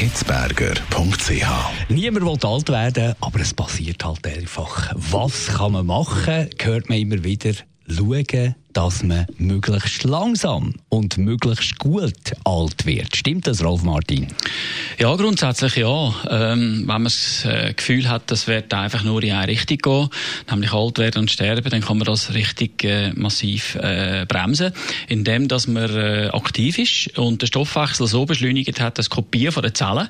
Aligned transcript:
hitzberger.ch. 0.00 1.90
Niemand 1.90 2.24
will 2.24 2.50
alt 2.50 2.68
werden, 2.70 3.14
aber 3.20 3.40
es 3.40 3.52
passiert 3.52 4.02
halt 4.02 4.26
einfach. 4.26 4.94
Was 4.94 5.48
kann 5.48 5.72
man 5.72 5.84
machen, 5.84 6.48
hört 6.58 6.88
man 6.88 6.96
immer 6.98 7.22
wieder. 7.22 7.52
Schauen, 7.86 8.54
dass 8.72 9.02
man 9.02 9.26
möglichst 9.38 10.04
langsam 10.04 10.74
und 10.88 11.18
möglichst 11.18 11.78
gut 11.78 12.32
alt 12.44 12.86
wird. 12.86 13.16
Stimmt 13.16 13.46
das, 13.46 13.64
Rolf 13.64 13.82
Martin? 13.82 14.28
Ja, 14.98 15.14
grundsätzlich 15.16 15.76
ja. 15.76 16.14
Ähm, 16.28 16.80
wenn 16.80 16.86
man 16.86 17.04
das 17.04 17.44
äh, 17.44 17.72
Gefühl 17.74 18.08
hat, 18.08 18.30
das 18.30 18.46
wird 18.46 18.72
einfach 18.74 19.02
nur 19.02 19.22
in 19.22 19.32
eine 19.32 19.48
Richtung 19.48 19.78
gehen, 19.78 20.08
nämlich 20.50 20.72
alt 20.72 20.98
werden 20.98 21.20
und 21.20 21.30
sterben, 21.30 21.70
dann 21.70 21.80
kann 21.80 21.98
man 21.98 22.06
das 22.06 22.34
richtig 22.34 22.84
äh, 22.84 23.12
massiv 23.14 23.76
äh, 23.76 24.26
bremsen, 24.26 24.72
indem 25.08 25.48
dass 25.48 25.66
man 25.66 25.90
äh, 25.90 26.28
aktiv 26.32 26.78
ist 26.78 27.18
und 27.18 27.42
den 27.42 27.46
Stoffwechsel 27.46 28.06
so 28.06 28.26
beschleunigt 28.26 28.80
hat, 28.80 28.98
dass 28.98 29.10
Kopien 29.10 29.52
von 29.52 29.62
den 29.62 29.74
Zellen, 29.74 30.08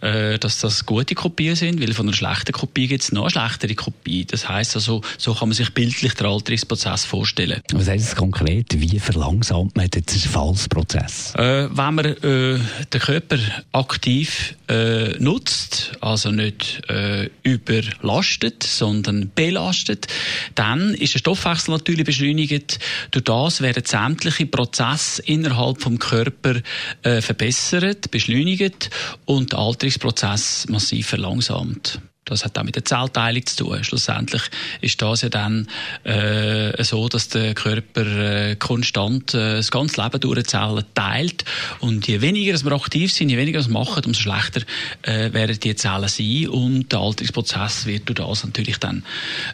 äh, 0.00 0.38
dass 0.38 0.60
das 0.60 0.86
gute 0.86 1.14
Kopien 1.14 1.56
sind, 1.56 1.80
weil 1.80 1.94
von 1.94 2.06
einer 2.06 2.16
schlechten 2.16 2.52
Kopie 2.52 2.88
gibt 2.88 3.02
es 3.02 3.12
noch 3.12 3.22
eine 3.22 3.30
schlechtere 3.30 3.74
Kopie. 3.74 4.24
Das 4.24 4.48
heißt 4.48 4.76
also, 4.76 5.02
so 5.18 5.34
kann 5.34 5.48
man 5.48 5.56
sich 5.56 5.72
bildlich 5.72 6.14
den 6.14 6.26
Alterungsprozess 6.26 7.04
vorstellen. 7.04 7.62
Was 7.72 7.88
heißt 7.88 8.01
das 8.02 8.16
konkret? 8.16 8.80
Wie 8.80 8.98
verlangsamt 8.98 9.76
man 9.76 9.88
den 9.88 10.06
Zerfallsprozess? 10.06 11.34
Äh, 11.36 11.68
wenn 11.70 11.94
man 11.94 12.04
äh, 12.04 12.58
den 12.92 13.00
Körper 13.00 13.38
aktiv 13.72 14.56
äh, 14.68 15.18
nutzt, 15.18 15.92
also 16.00 16.30
nicht 16.30 16.82
äh, 16.88 17.30
überlastet, 17.42 18.62
sondern 18.62 19.30
belastet, 19.34 20.06
dann 20.54 20.94
ist 20.94 21.14
der 21.14 21.18
Stoffwechsel 21.20 21.72
natürlich 21.72 22.04
beschleunigt. 22.04 22.78
Durch 23.10 23.24
das 23.24 23.60
werden 23.60 23.84
sämtliche 23.84 24.46
Prozesse 24.46 25.22
innerhalb 25.22 25.80
vom 25.80 25.98
Körper 25.98 26.56
äh, 27.02 27.20
verbessert, 27.20 28.10
beschleunigt 28.10 28.90
und 29.24 29.52
der 29.52 29.58
Alterungsprozess 29.58 30.66
massiv 30.68 31.08
verlangsamt. 31.08 32.00
Das 32.24 32.44
hat 32.44 32.56
auch 32.56 32.62
mit 32.62 32.76
der 32.76 32.84
Zellteilung 32.84 33.44
zu 33.44 33.64
tun. 33.64 33.82
Schlussendlich 33.82 34.42
ist 34.80 35.02
das 35.02 35.22
ja 35.22 35.28
dann 35.28 35.66
äh, 36.04 36.82
so, 36.84 37.08
dass 37.08 37.28
der 37.28 37.52
Körper 37.54 38.06
äh, 38.50 38.56
konstant 38.56 39.34
äh, 39.34 39.56
das 39.56 39.72
ganze 39.72 40.00
Leben 40.00 40.20
durch 40.20 40.38
die 40.38 40.44
Zellen 40.44 40.84
teilt. 40.94 41.44
Und 41.80 42.06
je 42.06 42.20
weniger 42.20 42.62
wir 42.62 42.72
aktiv 42.72 43.12
sind, 43.12 43.30
je 43.30 43.36
weniger 43.36 43.60
wir 43.64 43.72
machen, 43.72 44.04
umso 44.04 44.20
schlechter 44.20 44.62
äh, 45.02 45.32
werden 45.32 45.58
die 45.58 45.74
Zellen 45.74 46.06
sein. 46.06 46.48
Und 46.48 46.92
der 46.92 47.00
Alterungsprozess 47.00 47.86
wird 47.86 48.08
durch 48.08 48.18
das 48.18 48.44
natürlich 48.44 48.78
dann 48.78 49.02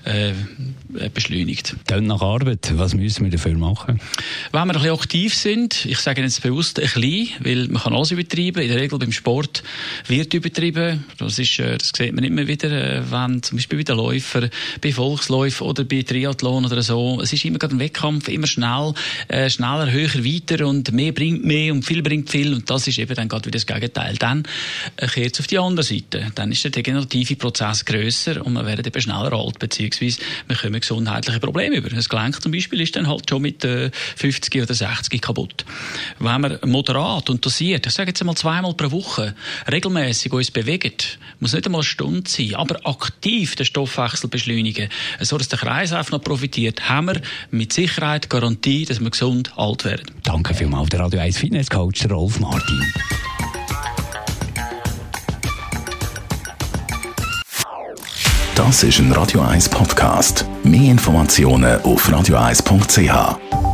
äh, 0.05 0.33
beschleunigt. 1.15 1.75
Dann 1.87 2.07
nach 2.07 2.21
Arbeit, 2.21 2.71
was 2.75 2.95
müssen 2.95 3.25
wir 3.25 3.31
dafür 3.31 3.57
machen? 3.57 3.99
Wenn 4.53 4.67
wir 4.67 4.75
ein 4.75 4.81
bisschen 4.83 4.93
aktiv 4.93 5.35
sind, 5.35 5.87
ich 5.87 6.01
sage 6.01 6.21
jetzt 6.21 6.43
bewusst 6.43 6.79
ein 6.79 6.85
bisschen, 6.85 7.29
weil 7.41 7.69
man 7.69 7.83
kann 7.83 7.95
alles 7.95 8.11
übertreiben. 8.11 8.63
In 8.63 8.69
der 8.69 8.79
Regel 8.79 8.99
beim 8.99 9.13
Sport 9.13 9.63
wird 10.07 10.35
übertrieben. 10.35 11.07
Das, 11.17 11.39
ist, 11.39 11.59
äh, 11.61 11.79
das 11.79 11.93
sieht 11.97 12.13
man 12.13 12.25
immer 12.25 12.47
wieder 12.47 12.58
wieder, 12.63 12.97
äh, 12.99 13.11
wenn 13.11 13.43
zum 13.43 13.57
Beispiel 13.57 13.79
bei 13.79 13.85
den 13.85 13.97
Läufern, 13.97 14.51
bei 14.81 14.93
Volksläufen 14.93 15.67
oder 15.67 15.85
bei 15.85 16.03
Triathlon 16.03 16.65
oder 16.65 16.83
so, 16.83 17.21
es 17.23 17.33
ist 17.33 17.45
immer 17.45 17.59
gerade 17.59 17.77
ein 17.77 17.81
Wettkampf, 17.81 18.29
immer 18.29 18.47
schnell, 18.47 18.95
äh, 19.29 19.49
schneller, 19.51 19.91
höher, 19.91 20.25
weiter 20.25 20.67
und 20.67 20.93
mehr 20.93 21.13
bringt 21.13 21.45
mehr 21.45 21.73
und 21.73 21.85
viel 21.85 22.03
bringt 22.03 22.31
viel 22.31 22.53
und 22.55 22.69
das 22.69 22.87
ist 22.87 22.99
eben 22.99 23.15
dann 23.15 23.29
gerade 23.29 23.47
wieder 23.47 23.59
das 23.59 23.67
Gegenteil. 23.67 24.17
Dann 24.17 24.45
äh, 24.97 25.07
kehrt 25.07 25.35
es 25.35 25.41
auf 25.41 25.47
die 25.47 25.59
andere 25.59 25.85
Seite. 25.85 26.27
Dann 26.35 26.53
ist 26.53 26.65
der 26.65 26.71
degenerative 26.71 27.37
Prozess 27.37 27.85
grösser 27.85 28.45
und 28.45 28.55
man 28.55 28.67
wird 28.67 28.87
eben 28.87 29.01
schneller 29.01 29.33
alt, 29.33 29.59
beziehungsweise 29.59 30.21
wir 30.47 30.57
kommen 30.57 30.81
gesundheitliche 30.81 31.41
Probleme 31.41 31.77
über. 31.77 31.89
Das 31.89 32.09
Gelenk 32.09 32.41
zum 32.43 32.53
Beispiel 32.53 32.81
ist 32.81 32.97
dann 32.97 33.09
halt 33.09 33.29
schon 33.29 33.43
mit 33.43 33.65
äh, 33.65 33.91
50 34.17 34.63
oder 34.63 34.75
60 34.75 35.21
kaputt. 35.21 35.65
Wenn 36.19 36.41
man 36.41 36.59
moderat 36.65 37.31
und 37.31 37.45
dosiert, 37.45 37.87
ich 37.87 37.93
sage 37.93 38.11
jetzt 38.11 38.21
einmal 38.21 38.37
zweimal 38.37 38.75
pro 38.75 38.91
Woche, 38.91 39.35
regelmäßig 39.71 40.33
uns 40.33 40.51
bewegt, 40.51 41.19
muss 41.41 41.53
nicht 41.53 41.67
einmal 41.67 41.81
eine 41.81 41.85
Stunde 41.85 42.29
sein, 42.51 42.61
aber 42.61 42.81
aktiv 42.85 43.57
den 43.57 43.67
Stoffwechsel 43.67 44.29
beschleunigen, 44.29 44.89
so 45.21 45.39
dass 45.39 45.49
der 45.49 45.59
Kreislauf 45.59 46.11
noch 46.11 46.23
profitiert, 46.23 46.89
haben 46.89 47.07
wir 47.07 47.21
mit 47.51 47.73
Sicherheit 47.73 48.31
Garantie, 48.31 48.85
dass 48.85 49.01
wir 49.01 49.11
gesund 49.11 49.53
alt 49.57 49.85
werden. 49.85 50.11
Danke 50.23 50.55
vielmals, 50.55 50.91
der 50.91 51.01
Radio 51.01 51.21
1 51.21 51.39
Fitness 51.39 51.71
Coach 51.71 52.07
Rolf 52.09 52.41
Martin. 52.41 52.83
Das 58.55 58.83
ist 58.83 58.99
ein 58.99 59.13
Radio 59.13 59.41
1 59.41 59.69
Podcast. 59.69 60.45
Mehr 60.65 60.91
Informationen 60.91 61.81
auf 61.83 62.09
radio1.ch. 62.09 63.68